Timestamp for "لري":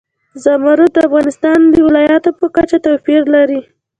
3.35-3.61